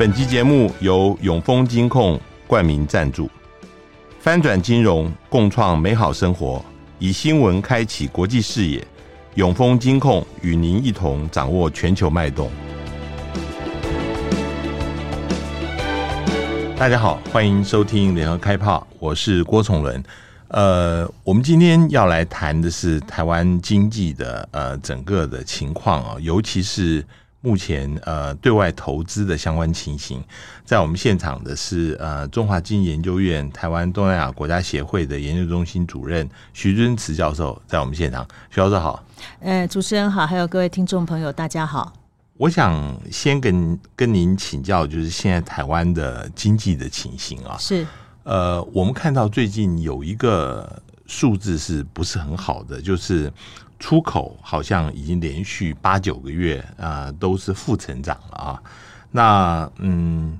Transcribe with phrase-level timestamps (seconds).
[0.00, 3.30] 本期节目由永丰金控冠名赞助，
[4.18, 6.64] 翻转金融，共创美好生活，
[6.98, 8.82] 以新闻开启国际视野。
[9.34, 12.50] 永丰金控与您一同掌握全球脉动。
[16.78, 20.02] 大家好，欢迎收听联合开炮，我是郭崇伦。
[20.48, 27.04] 呃，我们今天要来谈的是台湾经济的呃整个的情况啊，尤其是。
[27.42, 30.22] 目前呃，对外投资的相关情形，
[30.62, 38.28] 在我们现场的是呃，中华经济研究院台湾东南亚国家协会的研究中心主任徐尊慈教授，在我们现场。
[38.50, 39.02] 徐教授好，
[39.40, 41.94] 呃，主持人好，还有各位听众朋友，大家好。
[42.36, 47.86] 我想先跟跟您请教，就是现在台湾的经济的情形啊，是
[48.24, 53.32] 呃，我们看到最近有一个数字是不是很好的，就是。
[53.80, 58.62] 出口好像已经连续八九个月啊、都是负成长了啊。
[59.10, 60.38] 那嗯，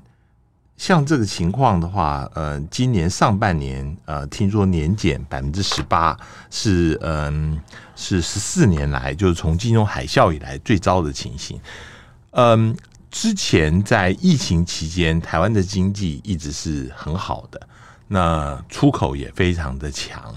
[0.77, 6.15] 像这个情况的话，呃，今年上半年呃，听说年减百分之十八，
[6.51, 7.59] 是嗯、
[7.95, 11.59] 是十四年来就是从金融海啸以来最糟的情形。
[12.29, 12.77] 嗯，
[13.09, 17.59] 之前在疫情期间，台湾的经济一直是很好的，
[18.07, 20.33] 那出口也非常的强。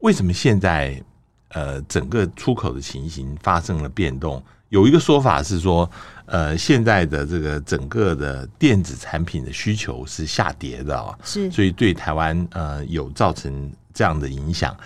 [0.00, 1.02] 为什么现在？
[1.48, 4.42] 呃，整个出口的情形发生了变动。
[4.68, 5.88] 有一个说法是说，
[6.26, 14.76] 呃，现在的这个整个的电子产品的需求是下跌的啊，是，所以对台湾呃有造成这样的影响。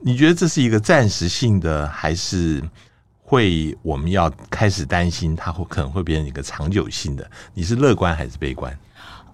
[0.00, 2.62] 你觉得这是一个暂时性的，还是
[3.22, 7.30] 会我们要开始担心它会可能会变成一个长久性的？
[7.52, 8.76] 你是乐观还是悲观？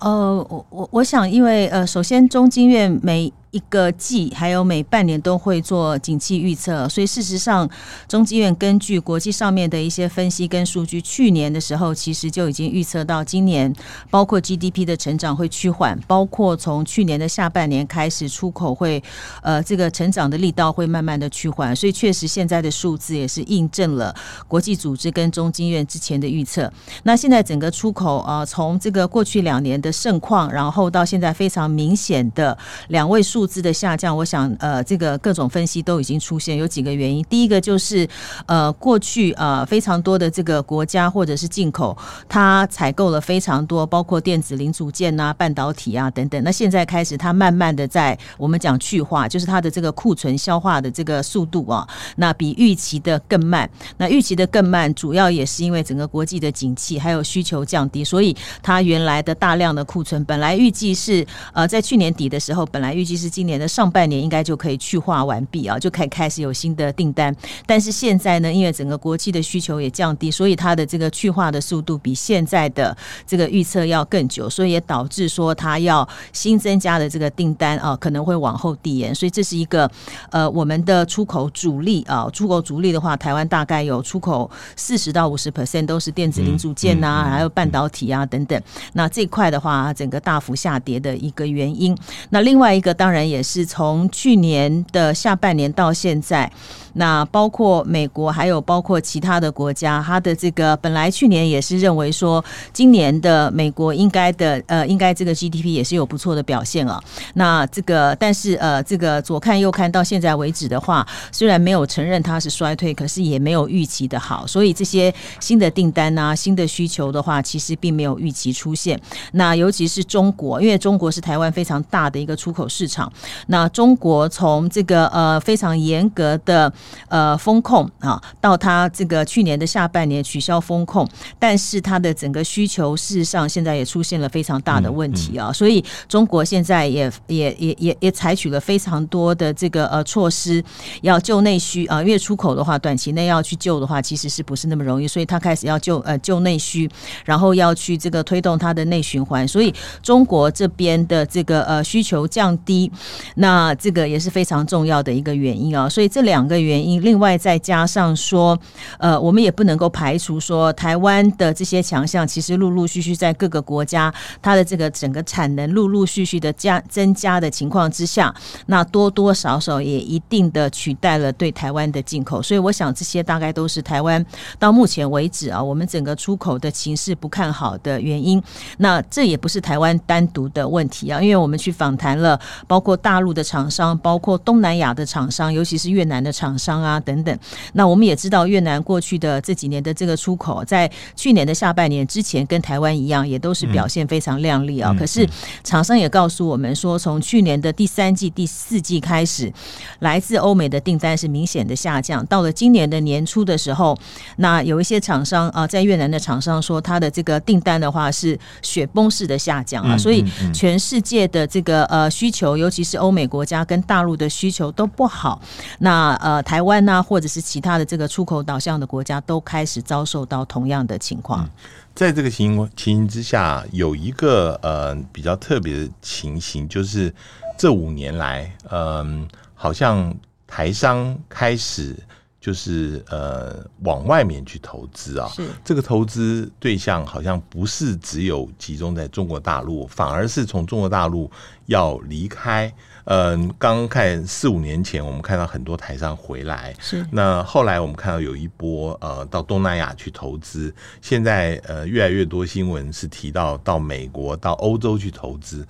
[0.01, 7.69] 呃，我我我想，因为呃，首先中经院每一个季还有每半年都会做景气预测，所以事实上，
[8.08, 13.70] 中基院根据国际上面的一些分析跟数据，去年的时候其实就已经预测到今年，
[14.08, 19.02] 包括 GDP 的成长会趋缓，包括从去年的下半年开始出口会
[19.42, 24.14] 呃这个成长的力道会慢慢的趋缓，所以确实现在的数字也是印证了
[24.48, 26.73] 国际组织跟中经院之前的预测。
[27.02, 32.57] 那现在整个出口啊、从这个过去两年的盛况，然后到现在非常明显的
[32.89, 33.42] 两位数。
[33.42, 37.25] 数字的下降，我想呃，这个各种分析都已经出现，有几个原因。
[37.25, 38.08] 第一个就是
[38.47, 41.98] 呃，过去呃非常多的这个国家或者是进口，
[42.29, 46.41] 它采购了非常多，包括电子零组件啊、半导体啊等等。
[46.45, 53.69] 那现在开始，它慢慢的在我们讲去化，就是它的这个库存消化的这个速度啊，那比预期的更慢。
[53.97, 63.32] 那预期的更慢，主要也是因为整个国际的景气还有需求降低，所以它原来的大量的库存，本来预计是呃在去年底的时候，本来预计是。
[63.33, 67.35] 今年的上半年应该就可以去化完毕啊，就可以开始有新的订单。
[67.65, 72.95] 但是现在呢，因为整个国际的需求也降低，所以它的这个去化的速度比现在的
[73.27, 79.15] 这个预测要更久，所以也导致说它要新增加的这个订单啊，可能会往后递延。
[79.15, 79.91] 所以这是一个
[80.31, 88.61] 呃，我们的出口主力啊，出口主力的话，台湾大概有出口四十到五十 percent 都是电子零组件呐、啊，还有半导体啊等等。
[88.92, 91.97] 那这块的话，整个大幅下跌的一个原因。
[92.29, 93.22] 那另外一个当然。
[93.29, 96.51] 也是从去年的下半年到现在。
[96.95, 107.03] 那包括美国，还有包括其他的国家，它的这个本来去年也是认为说，今年的美国应该的呃，应该这个 GDP 也是有不错的表现啊。
[107.35, 114.47] 那这个但是呃，这个左看右看到现在为止的话，虽然没有承认它是衰退，可是也没有预期的好。
[114.47, 119.01] 所以这些新的订单啊，新的需求的话，其实并没有预期出现。
[119.33, 123.11] 那尤其是中国，因为中国是台湾非常大的一个出口市场。
[123.47, 126.73] 那中国从这个呃非常严格的
[127.09, 131.06] 呃，风控啊，到它这个去年的下半年取消风控，
[131.38, 140.62] 但是它的整个需求事实上现在也出现了非常大的问题啊，所以中国现在也也也也也采取了非常多的这个呃措施，
[141.03, 146.91] 要救内需啊，因为出口的话，短期内要去救的话，其实是不是那么容易，所以它开始要救呃救内需，
[147.25, 149.73] 然后要去这个推动它的内循环，所以
[150.03, 152.91] 中国这边的这个呃需求降低，
[153.37, 156.72] 那这个也是非常重要的一个原因啊，所以这两个原。
[156.73, 158.59] 原因，另外再加上说，
[158.99, 168.35] 呃，我们也不能够排除说，台湾的这些强项，其实陆陆续续在各个国家，它的这个整个产能陆陆续续的加增加的情况之下，
[168.67, 174.25] 那多多少少也一定的取代了对台湾的进口，所以我想这些大概都是台湾
[174.59, 178.43] 到目前为止啊，我们整个出口的情势不看好的原因。
[178.79, 187.37] 那这也不是台湾单独的问题啊，因为我们去访谈了包括大陆的厂商，包括东南亚的厂商，尤其是越南的厂商啊等等。
[187.73, 194.94] 那我们也知道，越南过去的这几年的这个出口，在去年的下半年之前，跟台湾一样，也都是表现非常亮丽啊。
[194.99, 195.26] 可是
[195.64, 199.53] 厂商也告诉我们说，从去年的第三季、第四季开始，
[200.00, 202.25] 来自欧美的订单是明显的下降。
[202.26, 203.99] 到了今年的年初的时候，
[204.37, 209.97] 那有一些厂商啊，在越南的厂商说，他的这个订单的话是雪崩式的下降啊。
[209.97, 215.41] 所以全世界的这个呃需求，尤其是欧美国家跟大陆的需求都不好。
[215.79, 221.49] 那呃台湾啊，或者是其他的这个出口导向的国家，都开始遭受到同样的情况。
[221.95, 227.11] 在这个情情形之下，有一个呃比较特别的情形，就是
[227.59, 230.15] 这五年来，嗯、呃，好像
[230.47, 231.97] 台商开始
[232.39, 241.31] 就是呃往外面去投资啊，是这个投资对象好像不是只有集中在中国大陆，反而是从中国大陆
[241.65, 242.71] 要离开。
[243.05, 255.67] 嗯，刚看四五年前，我们看到很多台商回来，是那后来我们看到有一波呃到东南亚去投资，现在呃越来越多新闻是提到到美国、到欧洲去投资，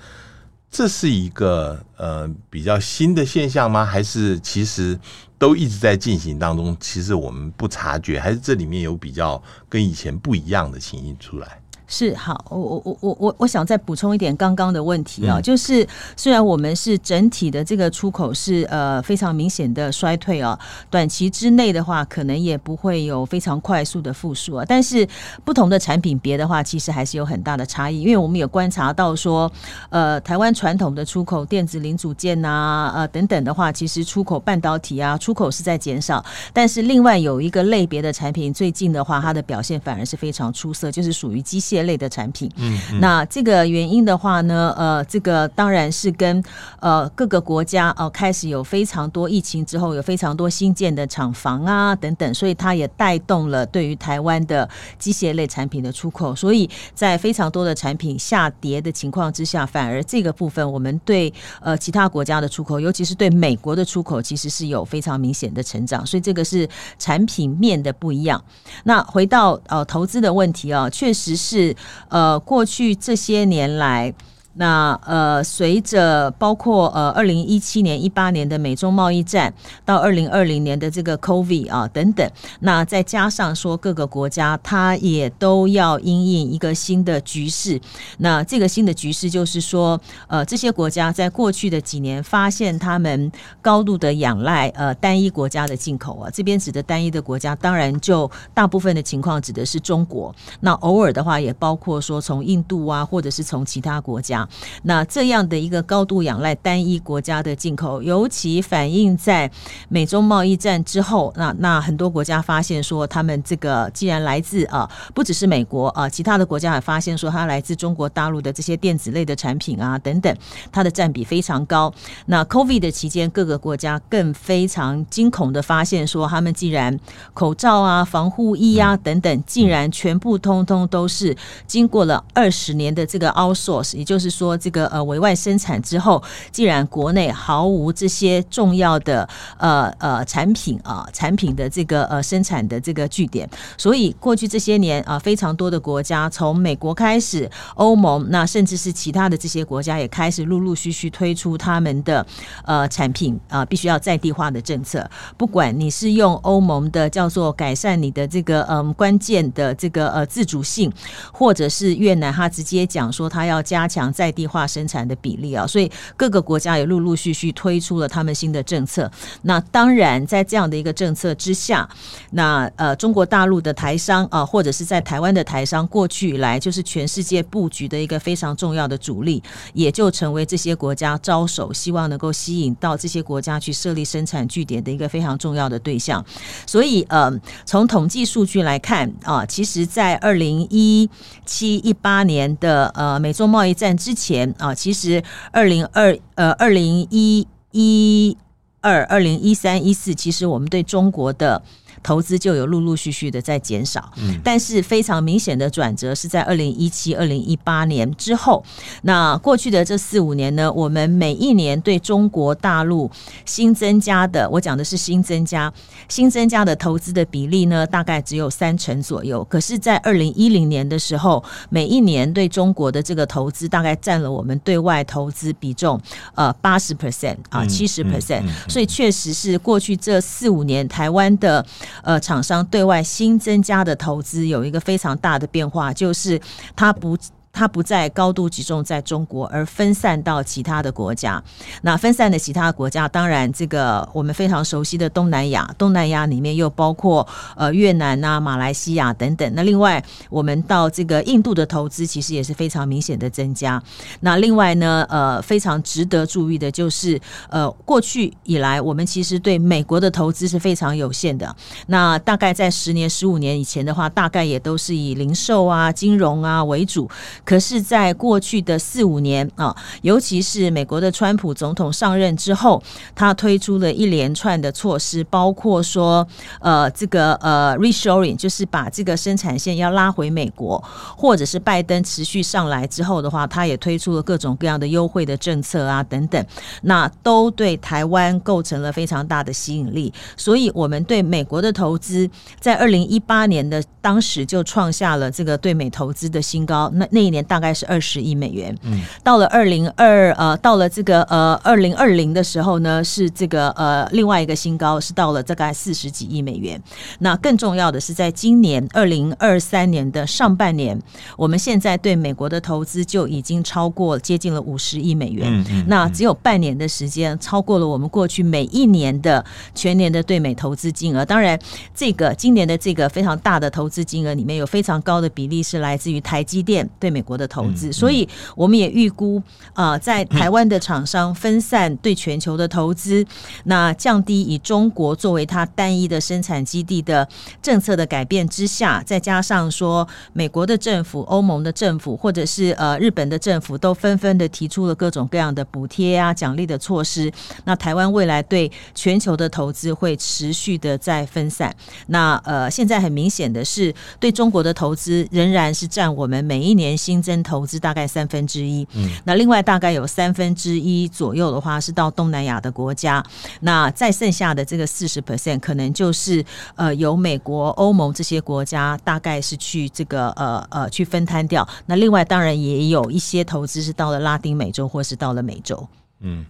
[0.70, 3.82] 这是一个呃比较新的现象吗？
[3.82, 4.98] 还是其实
[5.38, 6.76] 都一直在进行当中？
[6.78, 11.61] 其实我们不察觉，还是这里面有比较跟以前不一样的情形出来？
[11.94, 15.86] 是好，我我我我我我想再补充一点刚刚的问题啊，嗯、就是
[16.16, 20.58] 虽然我们是整体的这个出口是呃非常明显的衰退啊，
[20.88, 25.06] 短期之内的话可能也不会有非常快速的复苏啊，但是
[25.44, 29.52] 不同的产品别的话，其实还是有很大的差异，因为我们有观察到说，
[29.90, 36.24] 呃，台湾传统的出口电子零组件呐、啊，呃等等的话，其实出口半导体啊，出口是在减少，
[36.54, 41.81] 但是另外有一个类别的产品，最近的话，它的表现反而是非常出色，就是属于机械。
[41.82, 46.42] 类的产品，嗯，嗯，那这个原因的话呢，呃，这个当然是跟
[46.80, 54.68] 呃各个国家哦、呃、开始有非常多疫情之后有非常多新建的厂房啊等等，所以它也带动了对于台湾的
[54.98, 66.68] 机械类产品的出口，所以在非常多的产品下跌的情况之下，反而这个部分我们对呃其他国家的出口，尤其是对美国的出口，其实是有非常明显的成长，所以这个是
[66.98, 68.42] 产品面的不一样。
[68.84, 71.71] 那回到呃投资的问题啊，确实是。
[72.08, 74.14] 呃，过去这些年来。
[74.54, 79.52] 那呃，随着包括呃，二零一七年、一八年的美中贸易战，
[79.84, 87.80] 到二零二零年的这个 COVID 啊等等，那再加上说各个国家它也都要因应一个新的局势。
[88.18, 93.32] 那这个新的局势就是说，呃，这些国家在过去的几年发现他们
[93.62, 100.34] 高度的仰赖呃单一国家的进口啊，这边指的单一的国家，当然就大部分的情况指的是中国。
[100.60, 104.41] 那偶尔的话也包括说从印度啊，或者是从其他国家。
[104.82, 109.50] 那这样的一个高度仰赖单一国家的进口，尤其反映在
[109.88, 120.34] 美中贸易战之后，那那很多国家发现说，他们这个既然来自啊，不只是美国啊，其他的国家也发现说，它来自中国大陆的这些电子类的产品啊等等，
[120.70, 121.92] 它的占比非常高。
[122.26, 126.98] 那 COVID 的期间，各个国家更非常惊恐的发现说，他们既然
[127.34, 131.36] 口罩啊、防护衣啊等等，竟然全部通通都是
[131.66, 134.56] 经过了二十年的这个 outsource，也就是说。
[134.62, 152.24] 这个呃委外生产之后，既然国内毫无这些重要的呃呃产品啊产品的这个呃生产的这个据点，所以过去这些年啊，非常多的国家从美国开始，欧盟那甚至是其他的这些国家也开始陆陆续续推出他们的
[152.64, 155.10] 呃产品啊，必须要在地化的政策。
[155.36, 160.92] 不管你是用欧盟的叫做改善你的这个嗯关键的这个呃自主性，
[161.32, 169.10] 或者是越南他直接讲说他要加强在在地化生产的比例啊，所以各个国家也陆陆续续推出了他们新的政策。
[169.42, 171.88] 那当然，在这样的一个政策之下，
[172.30, 179.42] 那呃，中国大陆的台商啊，或者是在台湾的台商，过去以来就是全世界布局的一个非常重要的主力，
[179.74, 186.24] 也就成为这些国家招手，希望能够吸引到这些国家去设立生产据点的一个非常重要的对象。
[186.64, 187.28] 所以呃，
[187.66, 191.10] 从统计数据来看啊，其实，在二零一
[191.44, 194.22] 七一八年的呃美中贸易战之之。
[194.22, 198.36] 前啊，其实二零二呃二零一一
[198.80, 201.60] 二二零一三一四，其实我们对中国的
[202.02, 204.12] 投资就有陆陆续续的在减少。
[204.16, 208.62] 嗯，但是非常明显的转折是在二零一七、二零一八年之后。
[209.02, 213.10] 那过去的这四五年呢，我们每一年对中国大陆
[213.44, 215.72] 新增加的，我讲的是新增加、
[216.08, 219.44] 新增加的投资的比例呢，大概只有三成左右。
[219.44, 226.00] 可是，在二零一零年的时候，每一年对中国的这个投资大概占了我们对外投资比重，
[226.34, 228.42] 呃，八十 percent 啊，七十 percent。
[228.68, 231.64] 所以，确实是过去这四五年台湾的
[232.02, 236.40] 呃厂商对外新增加的投资有一个非常大的变化，就是
[236.74, 237.16] 它不。
[237.52, 241.42] 它不再高度集中在中国，而分散到其他的国家。
[241.82, 249.52] 那分散的其他国家，当然这个我们非常熟悉的东南亚，东南亚里面又包括呃越南啊、马来西亚等等。
[249.54, 253.82] 那另外，我们到这个印度的投资，其实也是非常明显的增加。
[254.20, 261.54] 那另外呢，呃，非常值得注意的就是，呃，过去以来，我们其实对美国的投资是非常有限的。
[261.88, 267.08] 那大概在十年、十五年以前的话，大概也都是以零售啊、金融啊为主。
[267.44, 272.82] 可是，在过去的四五年啊，尤其是美国的川普总统上任之后，
[273.14, 276.26] 他推出了一连串的措施，包括说，
[276.60, 280.82] 呃，这个呃，reshoring，就是把这个生产线要拉回美国，
[281.16, 286.44] 或者是拜登持续上来之后的话，他也推出了各种各样的优惠的政策啊，等等，
[286.82, 290.12] 那都对台湾构成了非常大的吸引力。
[290.36, 292.28] 所以，我们对美国的投资，
[292.60, 296.90] 在二零一八年的当时就创下了这个对美投资的新高。
[296.94, 306.80] 那那年大概是二十亿美元，嗯，到了二零二呃，到了这个呃二零二零的时候呢，是这个呃另外一个新高，是到了大概四十几亿美元。
[307.18, 310.96] 那更重要的是，在今年二零二三年的上半年，
[311.36, 315.48] 我们现在对美国的投资就已经超过接近了五十亿美元。
[315.50, 319.42] 嗯嗯，那只有半年的时间，超过了我们过去每一年的
[319.74, 321.24] 全年的对美投资金额。
[321.24, 321.58] 当然，
[321.94, 333.24] 这个今年的这个非常大的投资金额里面有非常高的比例是来自于台积电对美国的投资，所以我们也预估啊，在台湾的厂商分散对全球的投资，
[333.64, 337.28] 那降低以中国作为它单一的生产基地的
[337.60, 347.30] 政策的改变之下，再加上说美国的政府、欧盟的政府或者是呃日本的政府都纷纷的提出了各种各样的补贴啊、奖励的措施，
[347.64, 351.74] 那台湾未来对全球的投资会持续的在分散。
[352.06, 363.22] 那呃，现在很明显的是，对中国的投资仍然是占我们每一年新增投资大概三分之一，嗯，那另外大概有三分之一左右的话是到东南亚的国家，
[363.60, 366.44] 那再剩下的这个四十 percent 可能就是
[366.76, 375.88] 呃由美国、欧盟这些国家大概是去这个呃呃去分摊掉，那另外当然也有一些投资是到了拉丁美洲或是到了美洲。
[376.20, 376.46] 嗯，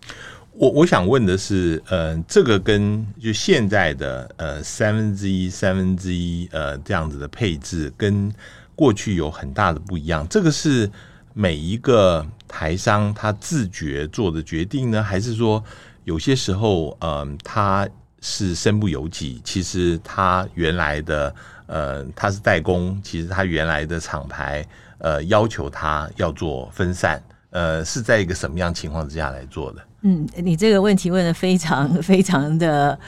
[0.52, 8.30] 我我想问的是，呃，这个跟就现在的呃三分之一、三分之一呃这样子的配置跟。
[8.74, 10.90] 过去有很大的不一样，这个是
[11.34, 15.62] 每一个台商他自觉做的决定呢，还是说
[16.04, 17.88] 有些时候，嗯、他
[18.20, 19.40] 是身不由己？
[19.44, 21.34] 其实他原来的，
[21.66, 24.66] 呃，他是代工，其实他原来的厂牌，
[24.98, 29.82] 呃，要求他要做分散，呃，是在一个什么样情况之下来做的？
[30.02, 32.98] 嗯，你这个问题问得非常非常的。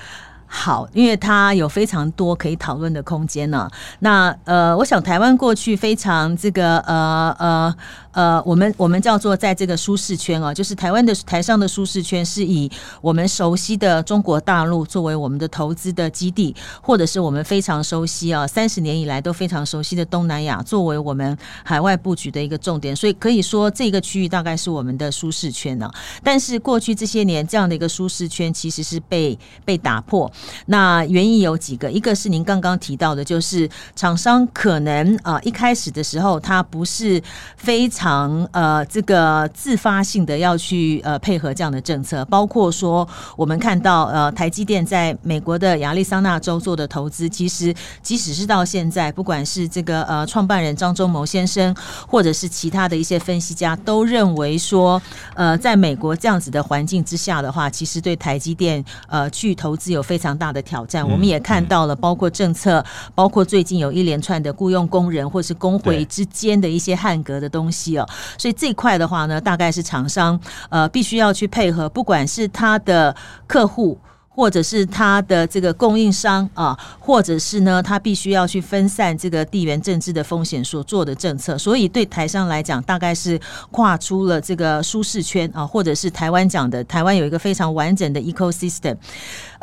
[0.46, 7.74] 好，因为它有非常多可以讨论的空间呢、那呃，我想台湾过去非常这个呃呃
[8.14, 22.94] 呃，我们我们叫做在这个舒适圈啊，就是台湾的台上的舒适圈是以我们熟悉的中国大陆作为我们的投资的基地，或者是我们非常熟悉啊，三十年以来都非常熟悉的东南亚作为我们海外布局的一个重点。
[22.94, 25.94] 所以可以说这个区域大概是我们的舒适圈呢、啊。
[26.22, 30.30] 但是过去这些年这样的一个舒适圈其实是被被打破。
[30.66, 37.20] 那原因有几个，一个是您刚刚提到的，就是厂商可能啊、一开始的时候，它不是
[37.56, 38.03] 非常
[38.52, 51.74] 呃这个自发性的要去呃配合这样的政策，包括说我们看到呃台积电在美国的亚利桑那州做的投资，其实即使是到现在，不管是这个呃创办人张忠谋先生，
[52.06, 55.00] 或者是其他的一些分析家，都认为说
[55.34, 60.34] 呃在美国这样子的环境之下的话，其实对台积电呃去投资有非常。
[60.36, 62.84] 大的挑战，我们也看到了，包括政策，
[63.14, 67.93] 包括最近有一连串的雇佣工人或是工会之间的一些汉格的东西
[68.38, 73.14] 所以这块的话呢，大概是厂商呃必须要去配合，不管是他的
[73.46, 73.98] 客户。
[74.36, 88.96] 或者是他的这个供应商啊，或者是呢，他必须要去分散这个地缘政治的风险所做的政策，所以对台商来讲，大概是跨出了这个舒适圈啊，或者是台湾讲的台湾有一个非常完整的 ecosystem。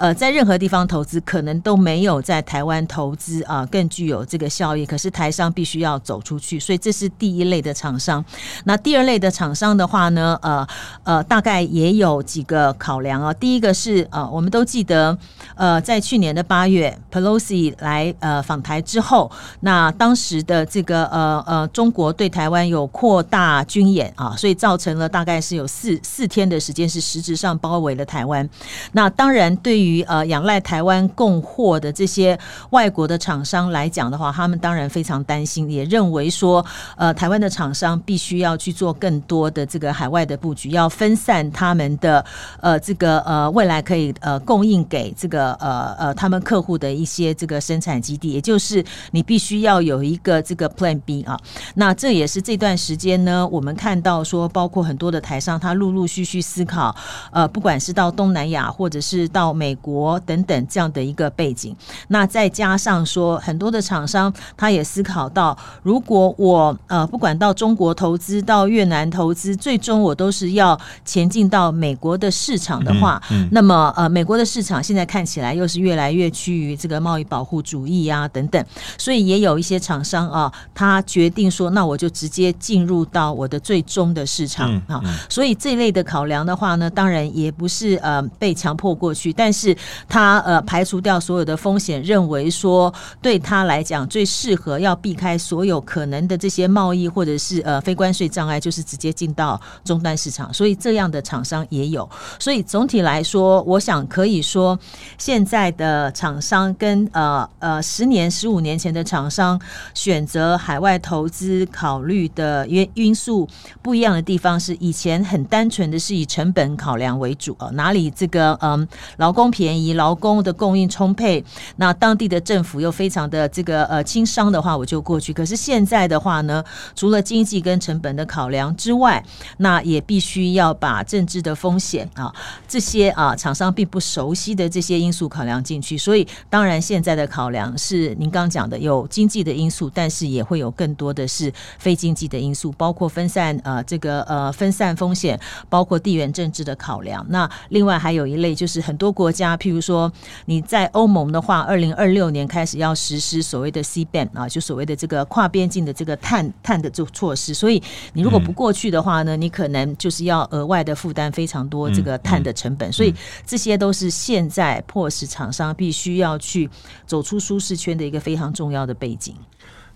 [0.02, 4.84] 呃，在任何地方投资，可能都没有在台湾投资啊更具有这个效益。
[4.84, 8.26] 可是台商必须要走出去，所以这是第一类的厂商。
[8.64, 10.68] 那第二类的厂商的话呢，呃
[11.04, 13.32] 呃，大概也有几个考量啊。
[13.32, 15.16] 第一个是呃，我们都记得，
[15.54, 28.50] 呃，在去年的八月，Pelosi 来呃访台之后，那当时的这个呃呃，中国对台湾有扩大军演啊，所以造成了大概是有四四天的时间是实质上包围了台湾。
[28.94, 32.38] 那当然，对于于呃仰赖台湾供货的这些
[32.70, 42.24] 外国的厂商来讲的话，他们当然非常担心，也认为说，呃，台湾的厂商必须要去做更多的这个海外的布局，要分散他们的
[42.62, 51.38] 呃这个呃未来可以呃供应给这个呃呃他们客户的一些这个生产基地，也就是你必须要有一个这个 Plan B 啊。
[51.76, 56.96] 那这也是这段时间呢，我们看到说，包括很多的台商，他陆陆续续思考，
[57.32, 61.76] 呃，不管是到东南亚或者是到美国等等这样的一个背景，
[62.08, 78.66] 那再加上说，很多的厂商他也思考到，如果我呃不管到中国投资，到越南投资，最终我都是要前进到美国的市场的话，嗯嗯、那么呃美国的市场现在看起来又是越来越趋于这个贸易保护主义啊等等，
[78.98, 89.76] 所以也有一些厂商啊，他决定说，那我就直接进入到我的最终的市场啊，所以这一类的考量的话呢，当然也不是呃被强迫过去，但是是
[90.10, 92.92] 他呃排除掉所有的风险，认为说
[93.22, 100.52] 对他来讲最适合要避开所有可能的这些贸易或者是呃非关税障碍，就是直接进到终端市场。
[100.52, 102.10] 所以这样的厂商也有。
[102.40, 104.78] 所以总体来说，我想可以说，
[105.18, 109.60] 现在的厂商跟呃呃十年、十五年前的厂商
[109.94, 113.48] 选择海外投资考虑的因因素
[113.82, 118.88] 不一样的地方是，以前很单纯的是以成本考量为主啊，哪里这个嗯
[119.18, 121.44] 劳工便宜，劳工的供应充沛，
[121.76, 125.34] 那当地的政府又非常的这个呃轻商的话，我就过去。
[125.34, 126.64] 可是现在的话呢，
[126.96, 129.24] 除了经济跟成本的考量之外，
[129.58, 132.34] 那也必须要把政治的风险啊
[132.68, 135.98] 这些啊厂商并不熟悉的这些因素考量进去。
[135.98, 145.40] 所以当然现在的考量是您刚讲的有经济的因素，但是也会有更多的是非经济的因素，包括分散呃这个呃分散风险，
[145.70, 147.26] 包括地缘政治的考量。
[147.30, 150.12] 那另外还有一类就是很多国家，譬如说
[150.46, 157.54] 你在欧盟的话，二零二六年开始要实施所谓的 C ban 啊，就所谓的这个跨边境的这个碳碳的这个措施。
[157.54, 157.82] 所以
[158.14, 162.92] 你如果不过去的话呢，你可能就是要额外的负担非常多这个碳的成本。
[162.92, 163.14] 所以
[163.46, 166.70] 这些都是现在迫使厂商必须要去
[167.06, 169.36] 走出舒适圈的一个非常重要的背景。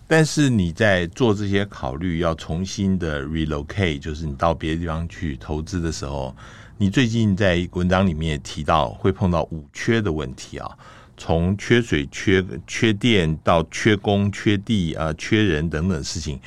[0.07, 6.35] 但是你在做这些考虑，要重新的 relocate，就是你到别的地方去投资的时候，
[6.77, 10.69] 你最近在文章里面也提到会碰到五缺的问题啊，
[11.15, 16.37] 从缺水、缺缺电到缺工、缺地啊、呃、缺人等等事情，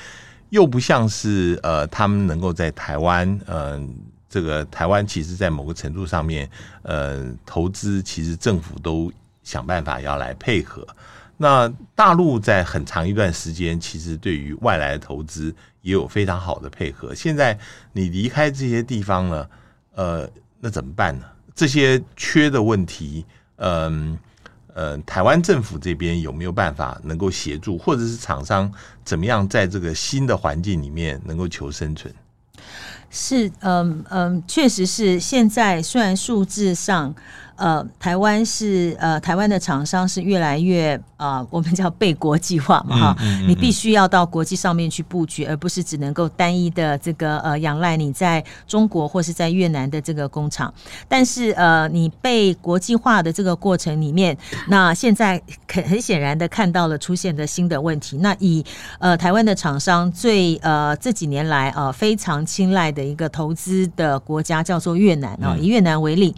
[0.50, 3.94] 又不像是呃他们能够在台湾，嗯、
[4.28, 6.48] 这个台湾其实在某个程度上面，
[6.82, 9.10] 呃，投资其实政府都
[9.42, 10.86] 想办法要来配合。
[11.38, 17.14] 那大陆在很长一段时间，其实对于外来的投资也有非常好的配合。
[17.14, 17.58] 现在
[17.92, 19.48] 你离开这些地方了，
[19.98, 20.30] 呃，
[20.60, 21.24] 那怎么办呢？
[21.56, 24.16] 这些缺的问题，嗯
[24.72, 28.72] 呃，台湾政府这边有没有办法能够协助，或者是厂商
[29.04, 32.14] 怎么样在这个新的环境里面能够求生存？
[33.10, 35.18] 是，嗯嗯，确实是。
[35.18, 37.12] 现在虽然数字上。
[37.58, 50.72] 呃，台湾是呃，台湾的厂商是越来越啊、呃，我们叫被国际化嘛哈，嗯嗯嗯、你必须要到国际上面去布局，而不是只能够单一的这个呃仰赖你在中国或是在越南的这个工厂。
[51.08, 55.42] 但是呃，你被国际化的这个过程里面，那现在
[55.72, 58.18] 很很显然的看到了出现的新的问题。
[58.18, 58.64] 那以
[59.00, 66.32] 呃台湾的厂商最呃这几年来啊、呃、非常青睐的一个投资的国家叫做越南啊，以越南为例，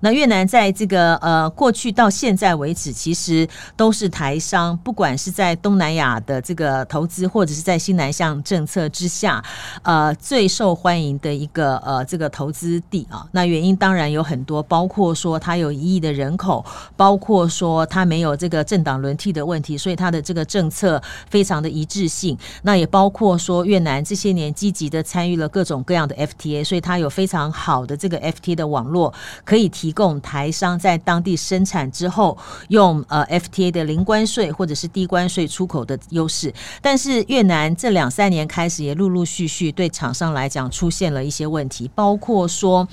[0.00, 9.40] 那越南在在这个呃，过去到现在为止，其实都是台商，不管是在东南亚的这个投资，或者是在新南向政策之下，
[9.84, 13.24] 呃，最受欢迎的一个呃这个投资地啊。
[13.30, 21.00] 那原因当然有很多，包括说它有一亿的人口，包括说它没有这个政党轮替的问题，所以它的这个政策
[21.30, 22.36] 非常的一致性。
[22.62, 30.50] 那也包括说越南这些年积极的参与了各种各样的 FTA，所以它有非常好的这个 FTA 的网络，可以提供台。
[30.56, 32.36] 商在当地生产之后，
[32.68, 36.52] 用呃 FTA 的零关税或者是低关税出口的优势。
[36.80, 42.86] 但是越南这两三年开始也陆陆续续对厂商来讲出现了一些问题，包括说，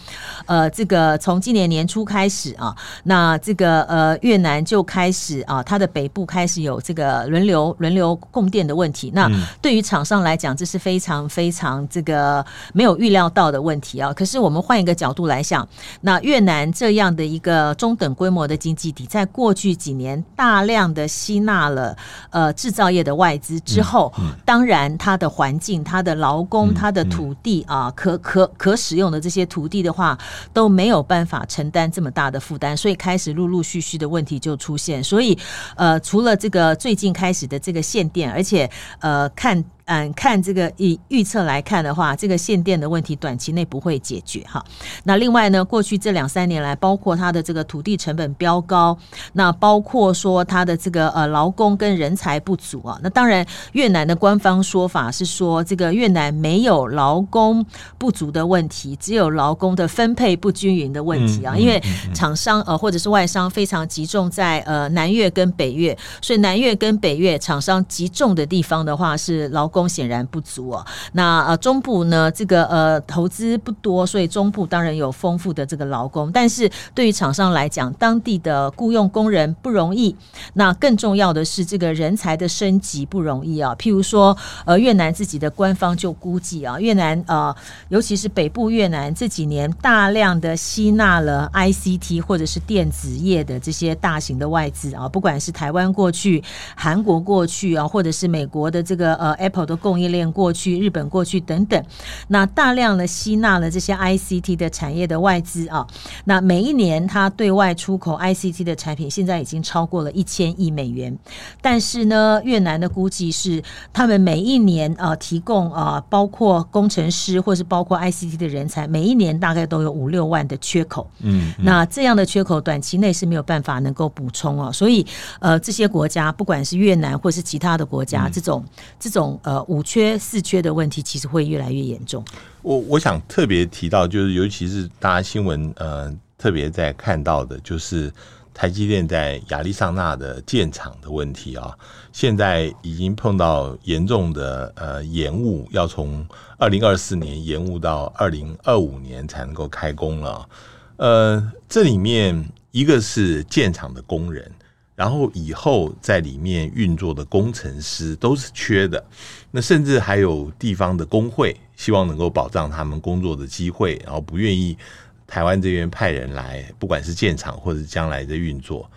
[0.45, 9.12] 呃，这个从今年年初开始啊，那这个呃越南就开始啊，它的北部开始有这个轮流轮流供电的问题。
[9.13, 9.30] 那
[9.62, 14.12] 对于厂商来讲，这是非常非常这个没有预料到的问题啊。
[14.13, 15.67] 可是我们换一个角度来想，
[16.02, 21.96] 那越南这样的一个中等规模的经济体，在过去几年大量的吸纳了
[22.30, 24.13] 呃制造业的外资之后，
[24.46, 30.18] 当然它的环境、它的劳工、它的土地啊，可可可使用的这些土地的话，
[30.54, 35.04] 都没有办法承担这么大的负担，所以开始陆陆续续的问题就出现。
[35.04, 35.38] 所以
[35.76, 39.63] 呃，除了这个最近开始的这个限电，而且呃看。
[39.86, 44.63] 嗯，看这个以预测来看的话，这个限电的问题短期内不会解决哈。
[45.04, 48.98] 那另外呢，过去这两三年来，包括它的这个土地成本飙高，
[49.34, 52.98] 那包括说它的这个呃劳工跟人才不足啊。
[53.04, 57.65] 那当然，越南的官方说法是说，这个越南没有劳工
[57.98, 61.58] 不足的问题，只有劳工的分配不均匀的问题啊。
[61.58, 61.82] 因为
[62.13, 70.86] 厂商呃或者是外商非常集中在呃南越跟北越，所以南越跟北越厂商集中的地方的话是劳工显然不足哦。
[71.14, 76.32] 那呃中部呢，这个呃投资不多，所以中部当然有丰富的这个劳工。
[76.32, 80.16] 但是对于厂商来讲，当地的雇佣工人不容易。
[80.54, 83.74] 那更重要的是，这个人才的升级不容易啊。
[83.76, 87.56] 譬如说，呃，越南自己的官方就估计啊，越南呃，
[87.90, 96.44] 尤其是北部越南这几年大量的吸纳了 ICT 或者是电子业的这些大型的外资啊，不管是台湾过去、
[96.76, 99.62] 韩国过去啊，或者是美国的这个呃 Apple。
[99.65, 101.84] 的供应链过去，日本过去等等，
[102.28, 105.86] 那大量的吸纳了这些 ICT 的产业的外资啊，
[106.26, 111.17] 那每一年它对外出口 ICT 的产品，现在已经超过了一千亿美元。
[111.62, 121.10] 但是呢，越南的估计是，他们每一年啊提供啊，包括工程师或是包括 ICT 的人才，每一年大概都有五六万的缺口。
[121.19, 124.71] 嗯，嗯，那这样的缺口短期内是没有办法能够补充哦。
[124.71, 125.06] 所以
[125.39, 128.63] 呃，这些国家不管是越南或是其他的国家，这种
[128.99, 129.53] 这种呃。
[129.54, 132.26] 呃，五缺四缺的问题其实会越来越严重。
[132.63, 138.12] 我我想特别提到，就是尤其是大家新闻呃特别在看到的，就是
[138.52, 141.78] 台积电在亚利桑那的建厂的问题啊，
[142.12, 146.26] 现在已经碰到严重的呃延误，要从
[146.58, 150.50] 二零二四年延误到二零二五年才能够开工了。
[150.98, 154.52] 呃，这里面一个是建厂的工人。
[154.95, 159.03] 然后以后在里面运作的工程师都是缺的，
[159.49, 164.77] 那甚至还有地方的工会希望能够保障他们工作的机会，然后不愿意
[165.25, 168.88] 台湾这边派人来，不管是建厂或者将来的运作。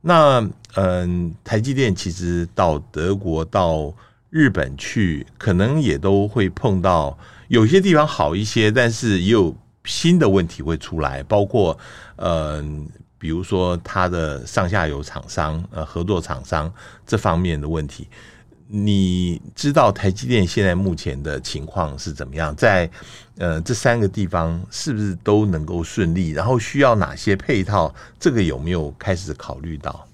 [0.00, 0.42] 那
[0.74, 3.92] 嗯，台积电其实到德国、到
[4.30, 11.78] 日本去，可能也都会碰到有些地方好一些，但是也有新的问题会出来，包括
[12.16, 12.88] 嗯。
[13.22, 16.68] 比如说，它的上下游厂商、呃，合作厂商
[17.06, 18.08] 这方面的问题，
[18.66, 22.52] 你知道台积电现在目前的情况是怎么样？
[22.56, 22.90] 在
[23.38, 26.30] 呃这三个地方是不是都能够顺利？
[26.30, 27.94] 然后需要哪些配套？
[28.18, 30.04] 这个有没有开始考虑到？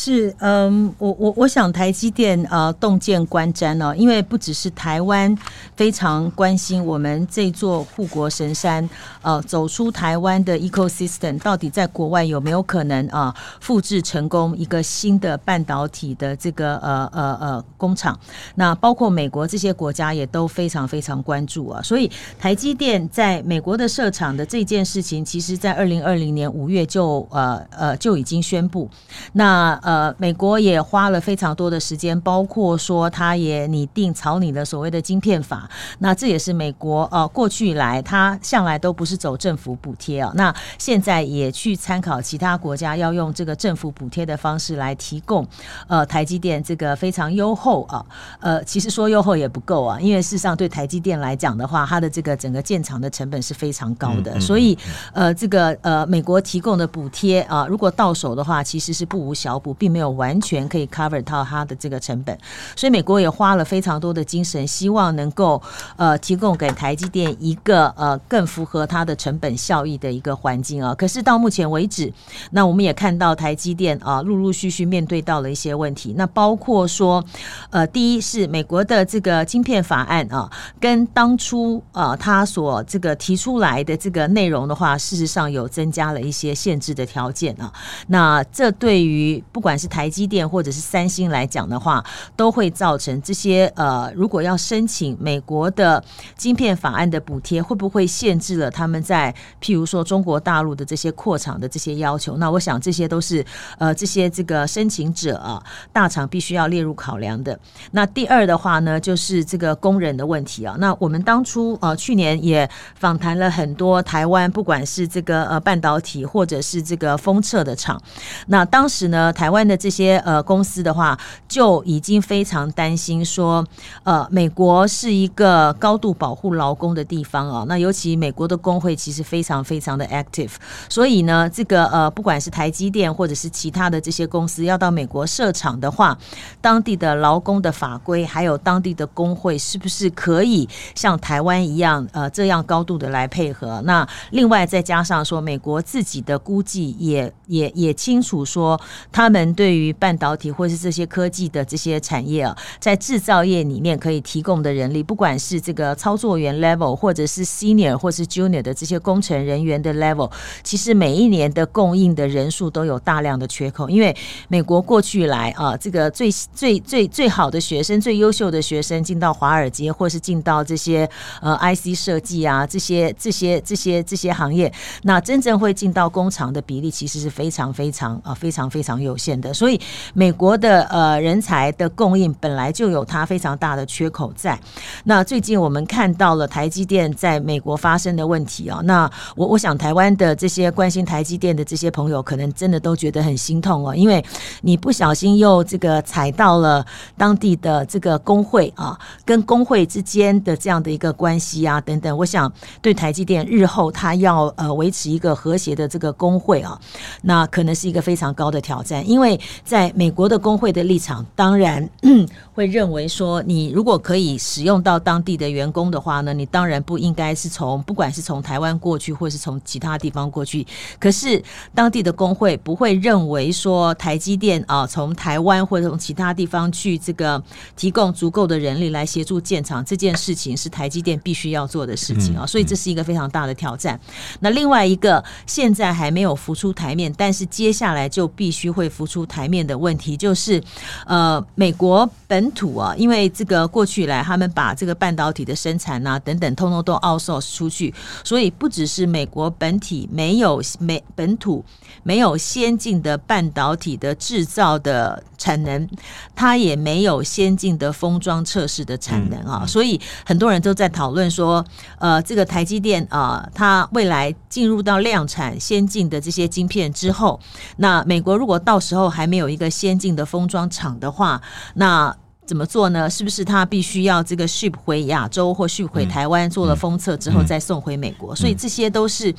[0.00, 5.36] 是，嗯，我我我想台积电呃洞见观瞻呢，因为不只是台湾
[5.74, 8.88] 非常关心我们这座护国神山，
[9.22, 18.16] 呃，走出台湾的 ecosystem，到底在国外有没有可能啊复制成功一个新的半导体的这个呃呃呃工厂？
[18.54, 22.08] 那包括美国这些国家也都非常非常关注啊，所以
[22.38, 28.88] 台积电在美国的设厂的这件事情，其实在二零二零年五月就呃呃就已经宣布，
[29.32, 29.76] 那。
[29.88, 35.66] 呃，美国也花了非常多的时间，包括说，他也拟定草拟了所谓的晶片法。
[36.00, 40.30] 那这也是美国呃过去以来，他向来都不是走政府补贴啊。
[40.34, 45.46] 那现在也去参考其他国家，要用这个政府补贴的方式来提供
[45.86, 48.04] 呃台积电这个非常优厚啊。
[48.40, 54.38] 呃，其实说优厚也不够啊，因为事实上对台积电来讲的话，它的这个整个建厂的成本是非常高的。
[54.38, 54.78] 所以
[55.14, 59.48] 呃，这个呃美国提供的补贴啊，如果到手的话，其实是不无小。
[59.48, 62.36] 小并没有完全可以 cover 到它的这个成本，
[62.76, 65.60] 所以美国也花了非常多的精神，希望能够
[65.96, 70.94] 呃提供给台积电一个呃更符合它的成本效益的一个环境啊。
[70.94, 72.12] 可是到目前为止，
[72.50, 77.24] 那我们也看到台积电啊陆陆续续面对到了一些问题，那包括说
[77.70, 80.50] 呃第一是美国的这个晶片法案啊，
[80.80, 87.72] 跟当初啊他所这个提出来的这个内容的话，事实上有增加了一些限制的条件啊。
[88.08, 92.04] 那这对于不管是台积电或者是三星来讲的话，
[92.36, 96.00] 都会造成这些呃，如果要申请美国的
[96.36, 102.36] 晶片法案的补贴，会不会限制了他们在譬如说中国大陆的这些扩厂的这些要求？
[102.36, 103.44] 那我想这些都是
[103.78, 105.60] 呃这些这个申请者啊，
[105.92, 107.58] 大厂必须要列入考量的。
[107.90, 110.76] 那第二的话呢，就是这个工人的问题啊。
[110.78, 118.00] 那我们当初呃去年也访谈了很多台湾，不管是这个呃半导体或者是这个封测的厂，
[118.46, 123.66] 那当时呢，台台湾的这些呃公司的话，就已经非常担心说，
[124.04, 127.64] 呃，美国是一个高度保护劳工的地方啊。
[127.66, 130.50] 那尤其美国的工会其实非常非常的 active，
[130.90, 136.18] 所以呢，这个呃，不管是台积电或者是其他的这些公司要到美国设厂的话，
[136.60, 143.80] 当地的劳工的法规还有当地的工会是不是可以像台湾一样呃这样高度的来配合？
[143.86, 148.78] 那另外再加上说，美国自己的估计也也也清楚说，
[149.10, 160.30] 他们对于半导体或是这些科技的这些产业啊，在制造业里面可以提供的人力，不管是这个操作员 level，或者是 senior 或是 junior 的这些工程人员的 level，
[160.62, 163.90] 其实每一年的供应的人数都有大量的缺口。
[163.90, 164.16] 因为
[164.48, 171.08] 美国过去来啊，这个最最最最好的学生、最优秀的学生进到华尔街，或是进到这些
[171.42, 174.72] 呃 IC 设计啊这些这些这些这些行业，
[175.02, 179.52] 那真正会进到工厂的比例其实是非常非常啊非常非常有限的。
[179.52, 179.80] 所以
[180.14, 184.56] 美国的呃人才的供应本来就有它非常大的缺口在。
[185.04, 194.24] 那最近我们看到了台积电在美国发生的问题啊，那我我想台湾的这些关心台积电的这些朋友，可能真的都觉得很心痛哦，因为
[194.62, 196.84] 你不小心又这个踩到了
[197.16, 206.78] 当地的这个工会啊，跟工会之间的这样的一个关系啊等等，我想对台积电日后它要呃维持一个和谐的这个工会啊，
[207.22, 211.88] 那可能是一个非常高的挑战，因为在美国的工会的立场，当然
[212.54, 220.66] 会认为说，你如果可以使用到当地的员工的话呢，你当然不应该是从不管是从台湾过去，或是从其他地方过去。
[220.98, 221.42] 可是
[221.74, 227.42] 当地的工会不会认为说台积电啊，从台湾或者从其他地方去这个
[227.76, 233.98] 提供足够的人力来协助建厂这件事情是台积电必须要做的事情啊，所以这是一个非常大的挑战。
[234.40, 240.62] 那另外一个现在还没有浮出台面，但是接下来就必须会浮出台面的问题，就是
[241.06, 247.92] 呃，美国本土啊，因为这个过去以来他们把这个半导体的生产啊等等，通通都 outsource 出去，
[248.22, 251.64] 所以不只是美国本体没有美本土
[252.02, 255.88] 没有先进的半导体的制造的产能，
[256.34, 261.64] 它也没有先进的封装测试的产能啊，所以很多人都在讨论说，
[261.98, 267.38] 呃，这个台积电啊，它未来进入到量产先进的这些晶片之后，
[267.76, 271.42] 那美国如果到时候还没有一个先进的封装厂的话，
[271.74, 273.10] 那怎么做呢？
[273.10, 278.34] 是不是他必须要这个 ship 回亚洲或 ship 回台湾做了封测之后再送回美国？
[278.34, 279.34] 所以这些都是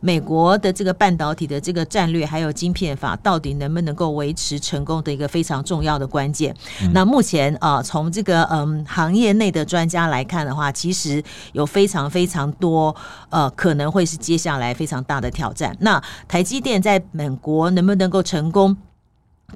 [0.00, 6.54] 美国的这个半导体的这个战略，还有晶片法到底能不能够维持成功的一个非常重要的关键。
[6.94, 11.20] 那目前啊，从这个嗯行业内的专家来看的话，其实
[11.54, 12.94] 有非常非常多
[13.30, 15.76] 呃可能会是接下来非常大的挑战。
[15.80, 18.76] 那台积电在美国能不能够成功？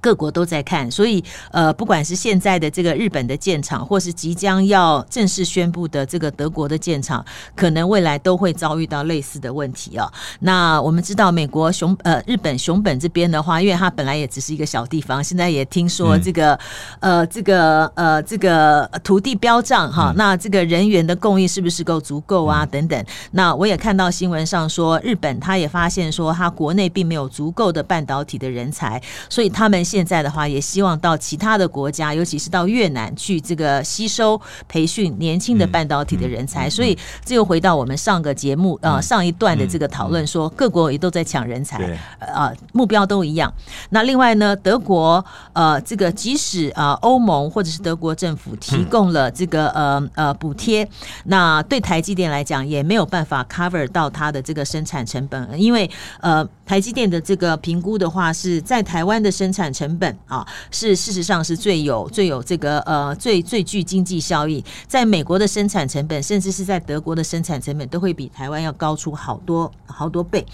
[0.00, 10.12] 各国都在看，所以呃，不管是现在的这个日本的建厂，或是即将要正式宣布的这个德国的建厂，可能未来都会遭遇到类似的问题哦。
[10.40, 16.52] 那我们知道，美国熊呃日本熊本这边的话，因为它本来也只是一个小地方，现在也听说这个、
[17.00, 22.66] 嗯、呃这个呃这个土地标账哈，那这个人员的供应是不是够足够啊？
[22.66, 23.04] 等等。
[23.30, 29.85] 那我也看到新闻上说，日本他也发现说，他国内并没有足够的半导体的人才，所以他们。
[29.86, 36.68] 现在的话，也希望到其他的国家，尤其是到越南去这个吸收培训年轻的半导体的人才。
[36.68, 41.78] 所以这又回到我们上个节目呃上一段的这个讨论，说各国也都在抢人才，
[42.18, 43.52] 呃目标都一样。
[43.90, 50.88] 那另外呢，德国呃这个即使啊欧盟或者是德国政府提供了这个呃呃补贴，
[51.26, 55.88] 那对台积电来讲也没有办法 cover 到它的这个生产成本，因为
[56.20, 56.46] 呃。
[56.66, 64.62] 台积电的这个评估的话，是在台湾的生产成本啊，是事实上是最有最有这个呃最最具经济效益。
[64.88, 70.44] 在美国的生产成本，甚至是在德国的生产成本，都会比台湾要高出好多好多倍。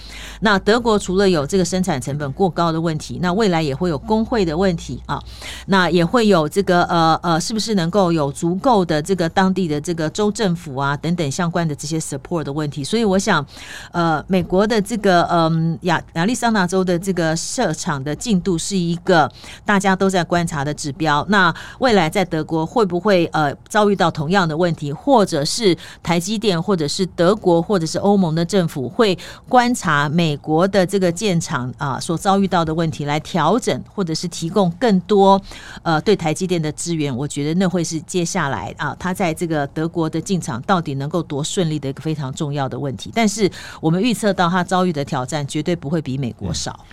[0.40, 5.22] 那德国除了有这个生产成本过高的问题，那未来也会有工会的问题啊，
[5.66, 12.84] 那也会有这个呃呃，是不是能够有足够的这个当地的这个州政府啊等等相关的这些 support 的问题。
[12.84, 13.44] 所以我想，
[13.92, 19.30] 呃，美国的这个嗯亚亚利桑那州的这个设厂的进度是一个
[19.64, 21.24] 大家都在观察的指标。
[21.28, 35.40] 那未来在德国会不会呃遭遇到同样的问题，或者是台积电，或者是德国，或者是欧盟的政府会观察美国的这个建厂啊所遭遇到的问题来调整，或者是提供更多
[35.82, 37.14] 呃对台积电的资源？
[37.16, 43.10] 我觉得那会是接下来啊，他在这个德国的进厂到底能够多顺利的一个非常重要的问题。
[43.14, 46.72] 但是我们预测到他遭遇的挑战绝对不会比美国少。
[46.80, 46.86] 嗯、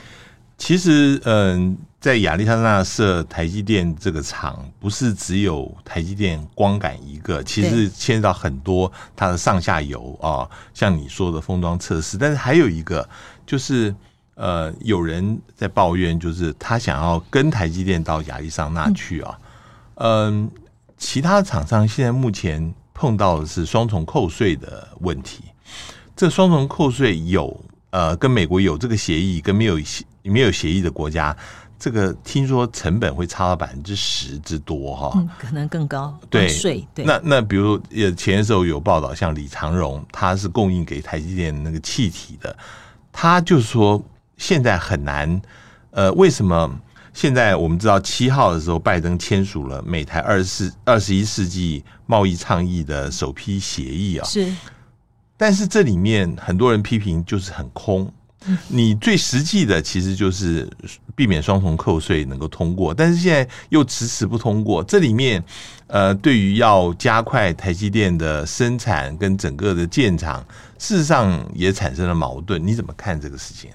[0.58, 12.18] 其实，嗯、呃，在亚利桑那设台积电这个厂，不是只有台积电光感一个，其实牵涉到很多它的上下游啊，像你说的封装测试。
[12.18, 13.08] 但是还有一个，
[13.46, 13.96] 就是
[14.36, 19.40] 呃，有人在抱怨，就是他想要跟台积电到亚利桑那去啊，
[19.96, 20.50] 嗯、呃，
[20.98, 25.44] 其他厂商现在目前碰到的是双重扣税的问题。
[26.16, 31.36] 这双重扣税有呃，跟美国有这个协议，跟没有协没有协议的国家，
[31.80, 36.16] 这个听说成本会差到百分之十之多哈、嗯，可能更高。
[36.30, 37.04] 对税对。
[37.06, 42.56] 那那比如呃前时候有报道，像李长荣，他是供应给台积电那个气体的，
[43.12, 44.04] 他就说
[44.38, 45.42] 现在很难。
[45.92, 46.80] 呃，为什么
[47.12, 54.26] 现在我们知道七号的时候，拜登签署了美台二十四二十一世纪贸易倡议的首批协议啊？
[54.28, 54.54] 是。
[55.40, 58.12] 但是这里面很多人批评就是很空，
[58.68, 60.70] 你最实际的其实就是
[61.16, 64.84] 避免双重扣税能够通过，但是现在又迟迟不通过。
[64.84, 65.42] 这里面
[65.88, 70.46] 呃，对于要加快台积电的生产跟整个的建厂，
[70.78, 72.62] 事实上也产生了矛盾。
[72.66, 73.72] 你怎么看这个事情？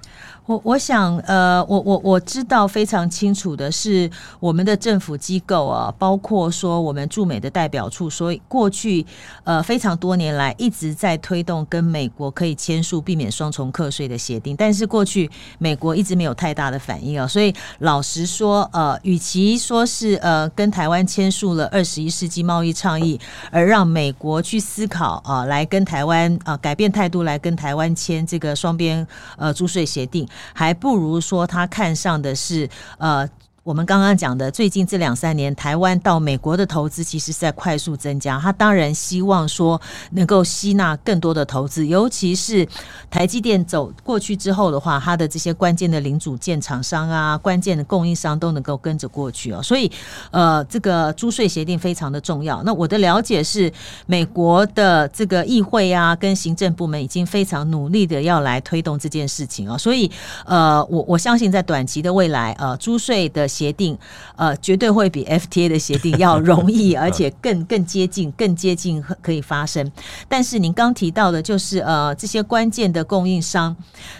[0.46, 9.06] 我我想，呃，我我我知道非常清楚的是，我们的政府机构啊，包括说我们驻美的代表处，所以过去
[9.44, 23.18] 呃非常多年来一直在推动跟美国可以签署避免双重课税的协定，但是过去美国一直没有太大的反应啊，所以老实说，呃，与其说是呃跟台湾签署了二十一世纪贸易倡议，
[23.50, 29.06] 而让美国去思考啊、来跟台湾啊、改变态度来跟台湾签这个双边
[29.38, 30.28] 呃租税协定。
[30.52, 32.68] 还不如说他看上的是
[32.98, 33.28] 呃。
[33.64, 38.38] 我们刚刚讲的，最近这两三年，台湾到美国的投资其实是在快速增加。
[38.38, 42.68] 他当然希望说能够吸纳更多的投资，尤其是
[43.10, 49.62] 台积电走过去之后的话，它的这些关键的零组件厂商啊、关键的供应商都能够跟着过去哦。
[49.62, 49.90] 所以，
[50.30, 52.62] 呃，这个租税协定非常的重要。
[52.64, 53.72] 那我的了解是，
[54.04, 59.78] 美国的这个议会啊，跟行政部门已经非常努力的要来推动这件事情啊。
[59.78, 60.10] 所以，
[60.44, 63.48] 呃，我我相信在短期的未来，呃，租税的。
[63.54, 63.96] 协定，
[64.34, 69.88] 呃，绝对会比 FTA 的协定要容易， 而且更更接近，更接近可以发生。
[70.28, 73.74] 但是您刚提到的，就是呃，这些关键的供应商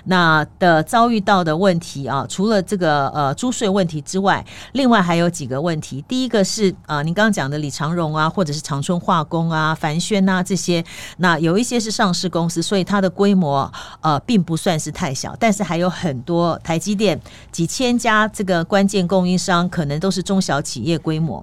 [0.05, 6.05] 那的遭遇到的问题啊，除了这个呃租税问题之外，另外还有几个问题。
[6.07, 10.85] 第一个是啊、呃，您刚刚讲的李长荣啊，或者是长春化工啊、凡轩啊这些，
[11.19, 13.71] 那有一些是上市公司，所以它的规模
[14.01, 17.21] 呃并不算是太小，但是还有很多台积电
[17.51, 19.24] 几千家这个关键供应。
[19.25, 21.43] 供应商可能都是中小企业规模，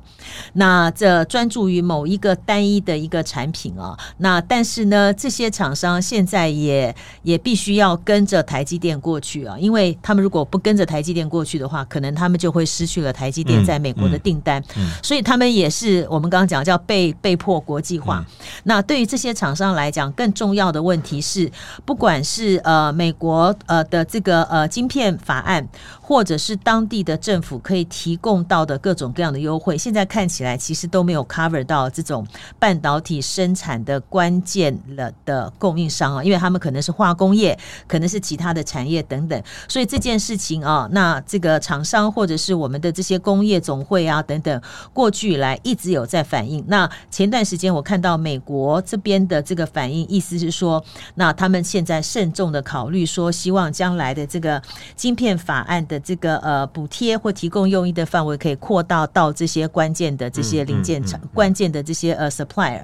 [0.54, 18.20] 那这专注于某一个单一的一个产品啊，那但是呢，这些厂商现在也也必须要跟着台积电过去啊，因为他们如果不跟着台积电过去的话，可能他们就会失去了台积电在美国的订单，嗯嗯嗯、所以他们也是我们刚刚讲叫被被迫国际化。
[18.20, 18.26] 嗯、
[18.65, 21.52] 那对于这些厂商来讲，更重要的问题是，
[21.84, 25.67] 不管是呃美国呃的这个呃晶片法案，
[26.12, 27.62] 或者是当地的政府。
[27.62, 32.28] 可以提供到的各种各样的优惠，现在看起来其实都没有 cover 到这种
[32.60, 46.65] 半导体生产的关键了的供应商啊，因为他们可能是化工业，可能是其他的产业等等，所以这件事情啊，那这个厂商或者是我们的这些工业总会啊等等，过去以来一直有在反映。
[46.67, 50.84] 那前段时间我看到美国这边的这个反应，意思是说，
[51.15, 54.62] 那他们现在慎重的考虑说，希望将来的这个
[54.95, 57.72] 晶片法案的这个呃补贴或提供。
[57.72, 62.82] 用一的范围可以扩大到这些关键的这些零件厂、嗯嗯嗯嗯、关键的这些呃 supplier。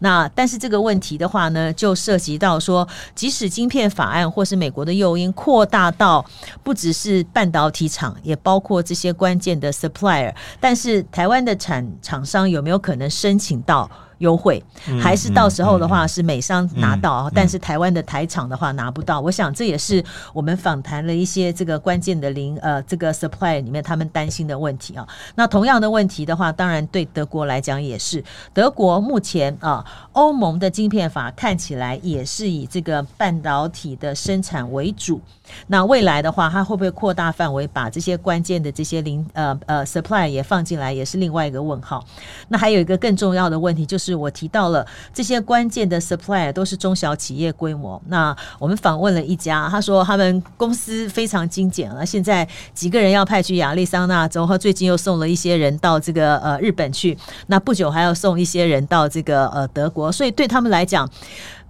[0.00, 6.24] 那但是这个问题的话呢，就涉及到说，即使晶片法案或是美国的诱因扩大到
[6.64, 13.88] 不只是半导体厂，也包括这些关键的 supplier，但是台湾的产厂商有没有可能申请到？
[14.24, 14.62] 优惠，
[14.98, 19.20] 还是到时候的话是美商拿到，但是台湾的台厂的话拿不到。
[19.20, 25.06] 我想这也是我们访谈了一些这个关键的零呃这个 supply 里面他们担心的问题啊。
[25.34, 28.24] 那同样的问题的话，当然对德国来讲也是。
[28.54, 35.20] 德国目前啊，欧盟的晶片法看起来也是以这个半导体的生产为主。
[35.66, 42.02] 那未来的话，它会不会扩大范围，把这些关键的这些零呃呃 supply 也放进来，也是另外一个问号。
[42.48, 44.14] 那还有一个更重要的问题就是。
[44.14, 48.00] 我提到了这些关键的 supply 都是中小企业规模。
[48.06, 57.18] 那我们访问了一家，他说他们公司非常精简了，现在几个人要派去亚利桑那州，和最近又送了一些人到这个呃日本去，
[57.48, 61.10] 那不久还要送一些人到这个呃德国，所以对他们来讲。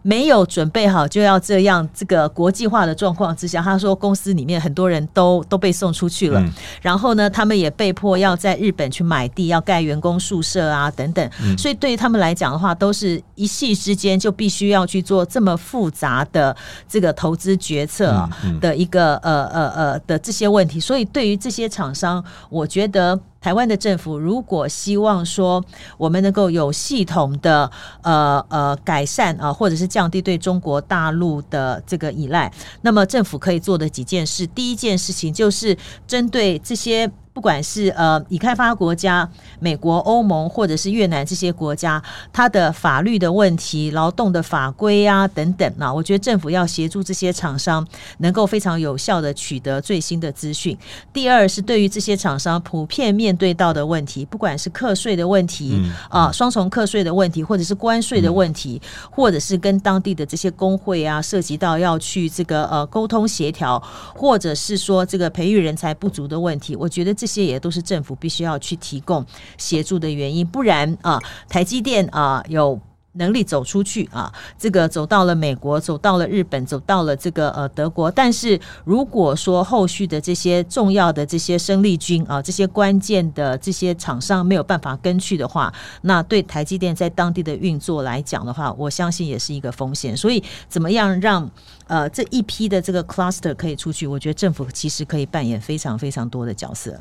[0.07, 6.53] 没有准备好就要这样，这个国际化的状况之下，他说公司里面很多人都都被送出去了，嗯、
[6.83, 16.55] 然后呢，他们也被迫要在日本去买地，要盖员工宿舍啊等等，嗯、所以对于他们来讲的话，都是一夕之间就必须要去做这么复杂的
[16.87, 18.29] 这个投资决策啊
[18.61, 23.19] 的一个、呃呃呃的这些问题，所以对于这些厂商，我觉得。
[23.45, 25.63] 台湾的政府如果希望说
[25.99, 27.71] 我们能够有系统的
[28.01, 35.77] 呃呃改善啊，或者是降低对中国大陆的这个依赖，那么政府可以做的几件事，第一件事情就是
[36.07, 37.11] 针对这些。
[37.35, 39.29] 不管是呃已开发国家、
[39.59, 42.01] 美国、欧盟或者是越南这些国家，
[42.33, 47.85] 它的法律的问题、劳动的法规啊等等啊，我觉得政府要协助这些厂商
[48.19, 50.79] 能够非常有效的取得最新的资讯。
[51.13, 58.81] 第二是对于这些厂商普遍面对到的问题，不管是课税的问题啊、双重课税的问题，或者是关税的问题，
[59.11, 63.83] 或者是跟当地的这些工会啊涉及到要去这个呃沟通协调，
[64.15, 67.24] 或者是说这个培育人才不足的问题，我觉得这。
[67.25, 69.25] 这些也都是政府必须要去提供
[69.57, 71.19] 协助的原因，不然啊，
[71.49, 72.79] 台积电啊有
[73.15, 78.11] 能力走出去啊，这个走到了美国，走到了日本，走到了这个呃德国。
[78.11, 90.17] 但是如果说后续的这些重要的这些生力军啊，这些关键的这些厂商没有办法跟去的话，那对台积电在当地的运作来讲的话，我相信也是一个风险。
[90.17, 91.49] 所以怎么样让
[91.87, 94.07] 呃这一批的这个 cluster 可以出去？
[94.07, 96.99] 我觉得政府其实可以扮演非常非常多的角色。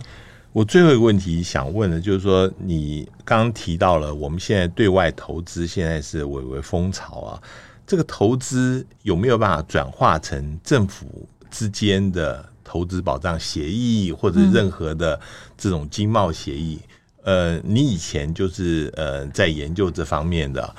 [0.54, 7.42] 我最后一个问题想问的，就是说你刚刚提到了，我们现在对外投资现在是蔚为风潮啊，
[7.88, 15.20] 这个投资有没有办法转化成政府之间的投资保障协议，或者任何的
[15.58, 16.80] 这种经贸协议？
[17.24, 20.76] 呃，你以前就是呃在研究这方面的，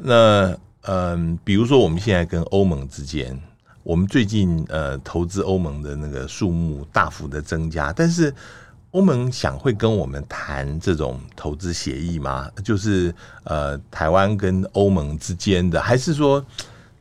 [0.00, 3.36] 那嗯，比如说我们现在跟欧盟之间，
[3.82, 8.32] 我们最近呃投资欧盟的那个数目大幅的增加，但是。
[8.92, 12.50] 欧盟想会跟我们谈这种投资协议吗？
[12.64, 13.14] 就是
[13.44, 16.44] 呃，台湾跟欧盟之间的，还是说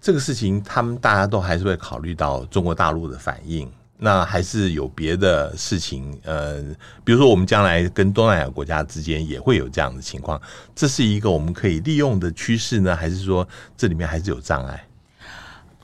[0.01, 3.71] 这个事情他们大家都还是会考虑到中国大陆的反应？
[3.99, 6.19] 那还是有别的事情？
[6.23, 6.61] 呃，
[7.03, 10.39] 比如说我们将来跟东南亚国家之间也会有这样的情况，
[10.75, 12.95] 这是一个我们可以利用的趋势呢？
[12.95, 14.86] 还是说这里面还是有障碍？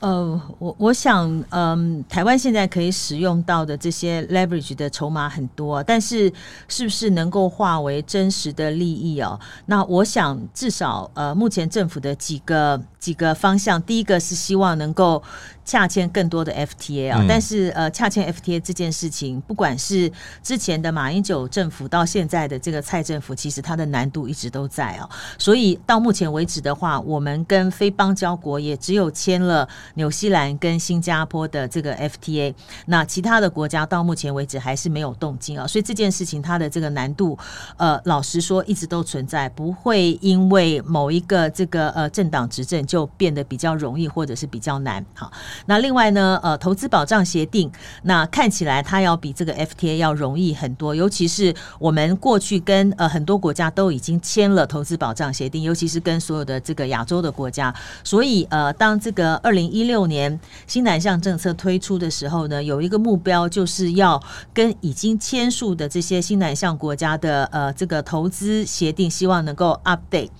[0.00, 6.30] 呃，我我想，嗯、台湾现在可以使用到的这些 leverage 的筹码很多，但是
[6.68, 9.38] 是不是能够化为真实的利益哦？
[9.66, 15.22] 那我想，至少呃，目前政府的几个几个方向，第一个是希望能够。
[15.64, 20.10] 洽签更多的 FTA 啊，但是呃，洽签 FTA 这件事情，不管是
[20.42, 25.08] 之前的马英九政府到现在的这个蔡政府，其实它的难度一直都在啊。
[25.38, 32.54] 所以到目前为止的话，我们跟非邦交国也只有签了纽西兰跟新加坡的这个 FTA，
[32.86, 35.66] 那其他的国家到目前为止还是没有动静啊。
[35.66, 37.38] 所以这件事情它的这个难度，
[37.76, 45.32] 呃，老实说一直都存在，不会因为某一个这个呃政党执政就变得比较容易或者是比较难好。
[45.66, 47.70] 那另外呢，呃，投资保障协定，
[48.02, 70.30] 那看起来它要比这个 FTA 要容易很多，尤其是我们过去跟呃很多国家都已经签了投资保障协定，尤其是跟所有的这个亚洲的国家，所以呃，当这个二零一六年新南向政策推出的时候呢，有一个目标就是要跟已经签署的这些新南向国家的呃这个投资协定，希望能够 update。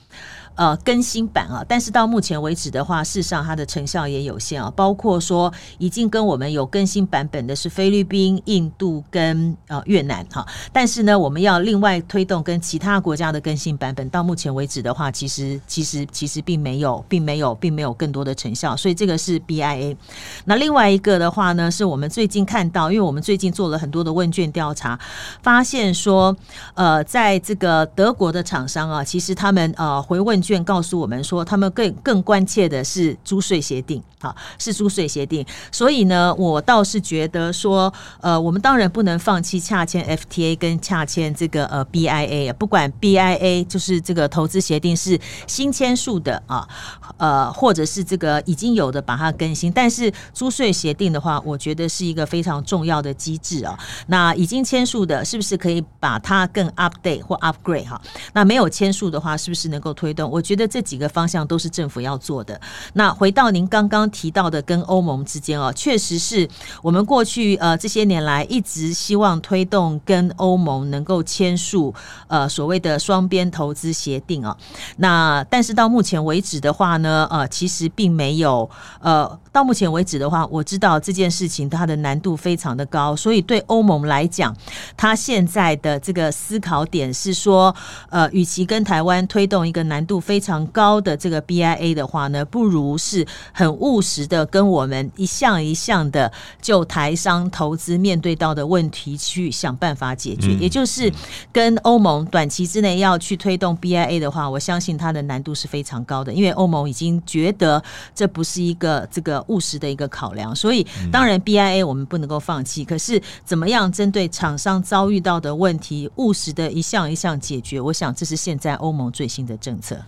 [0.55, 4.73] 呃更新版啊，但是到目前为止的话，事实上它的成效也有限啊。
[4.75, 18.77] 包括说已经跟我们有更新版本的是菲律宾、印度跟呃越南哈，但是呢，我们要另外推动跟其他国家的更新版本，到目前为止的话，其实其实其实并没有，并没有，并没有更多的成效。
[18.77, 19.97] 所以这个是 BIA。
[20.45, 24.99] 那另外一个的话呢，是我们最近看到，因为我们最近做了很多的问卷调查，
[25.43, 26.37] 发现说，
[26.75, 35.45] 呃，在这个德国的厂商啊，其实他们呃回问卷告诉我们说，他们更更关切的是租税协定，啊，是租税协定。
[35.73, 37.91] 所以呢，我倒是觉得说，
[38.21, 46.69] 呃，我们当然不能放弃洽签 FTA 跟洽签这个呃 BIA，不管 BIA 就是这个投资协定是新签署的啊，
[47.17, 53.79] 呃，或者是这个已经有的把它更新，但是租税协定的话，我觉得是一个非常重要的机制啊。
[54.09, 58.01] 那已经签署的，是不是可以把它更 update 或 upgrade 哈？
[58.35, 60.31] 那没有签署的话，是不是能够推动？
[60.35, 62.61] 我觉得这几个方向都是政府要做的。
[62.95, 66.49] 那回到您刚刚提到的跟欧盟之间哦，确实是
[66.83, 71.95] 我们过去呃这些年来一直希望推动跟欧盟能够签署
[72.27, 74.57] 呃所谓的双边投资协定啊。
[74.97, 78.69] 那但是到目前为止的话呢，呃，其实并没有
[79.01, 79.39] 呃。
[79.55, 84.53] 到目前为止的话，我知道这件事情它的难度非常的高，所以对欧盟来讲，
[84.97, 87.73] 它现在的这个思考点是说，
[88.11, 100.53] 呃，与其跟台湾推动一个难度非常高的这个 BIA 的话呢，不如是很务实的跟我们一项一项的就台商投资面对到的问题去想办法解决。
[100.55, 101.13] 也就是
[101.53, 107.83] 跟欧盟短期之内要去推动 BIA 的话，我相信它的难度是非常高的，因为欧盟已经觉得
[108.15, 109.35] 这不是一个这个。
[109.49, 112.85] 务实的一个考量，所以当然 BIA 我们不能够放弃。
[112.85, 117.79] 可是怎么样针对厂商遭遇到的问题，务实的一项一项解决？
[117.81, 119.99] 我想这是现在欧盟最新的政策。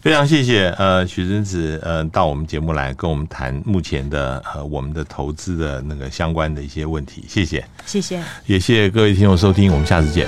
[0.00, 7.22] 非常谢谢呃许真子呃到我们节目来跟我们谈目前的呃我们的投资的那个相关的一些问题。
[7.28, 10.26] 谢谢，谢谢，也谢谢各位听众收听，我们下次见。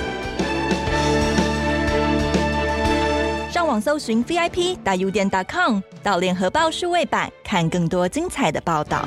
[3.51, 9.03] 上网搜寻 VIP 大 U 点 .com 到联合报数位版看更多精彩的报道。